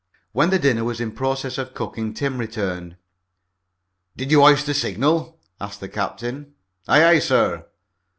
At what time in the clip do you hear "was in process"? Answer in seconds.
0.83-1.59